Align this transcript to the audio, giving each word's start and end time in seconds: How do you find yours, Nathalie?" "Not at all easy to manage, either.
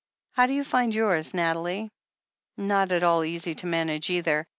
How 0.35 0.47
do 0.47 0.53
you 0.53 0.63
find 0.63 0.95
yours, 0.95 1.35
Nathalie?" 1.35 1.91
"Not 2.57 2.91
at 2.91 3.03
all 3.03 3.23
easy 3.23 3.53
to 3.53 3.67
manage, 3.67 4.09
either. 4.09 4.47